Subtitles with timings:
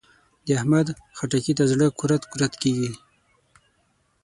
[0.45, 2.91] د احمد؛ خټکي ته زړه کورت کورت کېږي.